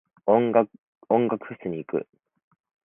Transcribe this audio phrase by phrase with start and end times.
[0.25, 0.69] 音楽
[1.09, 2.07] フェス行く。